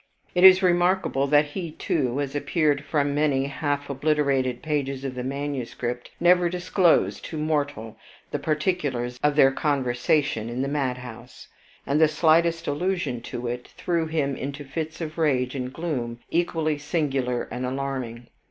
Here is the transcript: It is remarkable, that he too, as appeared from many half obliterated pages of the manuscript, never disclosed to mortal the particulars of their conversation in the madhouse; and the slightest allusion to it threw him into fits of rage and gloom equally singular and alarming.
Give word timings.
It 0.33 0.43
is 0.43 0.63
remarkable, 0.63 1.27
that 1.27 1.45
he 1.45 1.73
too, 1.73 2.19
as 2.21 2.33
appeared 2.35 2.83
from 2.83 3.13
many 3.13 3.45
half 3.45 3.87
obliterated 3.87 4.63
pages 4.63 5.03
of 5.05 5.13
the 5.13 5.23
manuscript, 5.23 6.09
never 6.19 6.49
disclosed 6.49 7.23
to 7.25 7.37
mortal 7.37 7.97
the 8.31 8.39
particulars 8.39 9.19
of 9.21 9.35
their 9.35 9.51
conversation 9.51 10.49
in 10.49 10.63
the 10.63 10.67
madhouse; 10.67 11.49
and 11.85 12.01
the 12.01 12.07
slightest 12.07 12.65
allusion 12.65 13.21
to 13.21 13.45
it 13.45 13.67
threw 13.67 14.07
him 14.07 14.35
into 14.35 14.63
fits 14.63 15.01
of 15.01 15.19
rage 15.19 15.53
and 15.53 15.71
gloom 15.71 16.19
equally 16.31 16.79
singular 16.79 17.43
and 17.51 17.63
alarming. 17.63 18.25